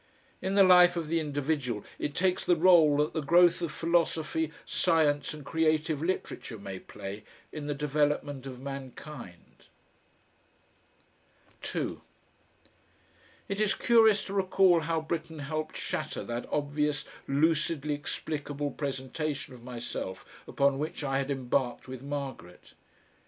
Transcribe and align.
In 0.41 0.55
the 0.55 0.63
life 0.63 0.95
of 0.97 1.09
the 1.09 1.19
individual 1.19 1.85
it 1.99 2.15
takes 2.15 2.43
the 2.43 2.55
role 2.55 2.97
that 2.97 3.13
the 3.13 3.21
growth 3.21 3.61
of 3.61 3.71
philosophy, 3.71 4.51
science, 4.65 5.31
and 5.31 5.45
creative 5.45 6.01
literature 6.01 6.57
may 6.57 6.79
play 6.79 7.23
in 7.51 7.67
the 7.67 7.75
development 7.75 8.47
of 8.47 8.59
mankind. 8.59 9.67
2 11.61 12.01
It 13.47 13.61
is 13.61 13.75
curious 13.75 14.23
to 14.25 14.33
recall 14.33 14.79
how 14.79 15.01
Britten 15.01 15.37
helped 15.37 15.77
shatter 15.77 16.23
that 16.23 16.49
obvious, 16.51 17.05
lucidly 17.27 17.93
explicable 17.93 18.71
presentation 18.71 19.53
of 19.53 19.61
myself 19.63 20.25
upon 20.47 20.79
which 20.79 21.03
I 21.03 21.19
had 21.19 21.29
embarked 21.29 21.87
with 21.87 22.01
Margaret. 22.01 22.73